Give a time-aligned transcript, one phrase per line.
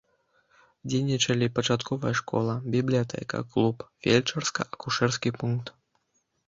[0.89, 3.75] Дзейнічалі пачатковая школа, бібліятэка, клуб,
[4.09, 5.67] фельчарска-акушэрскі пункт.